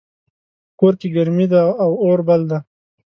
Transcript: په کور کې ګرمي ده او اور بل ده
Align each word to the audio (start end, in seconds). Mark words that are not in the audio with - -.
په 0.67 0.73
کور 0.79 0.93
کې 0.99 1.07
ګرمي 1.15 1.47
ده 1.53 1.61
او 1.83 1.91
اور 2.03 2.19
بل 2.27 2.41
ده 2.51 2.59